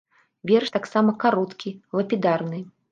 Верш 0.51 0.71
таксама 0.77 1.15
кароткі, 1.25 1.77
лапідарны. 2.01 2.69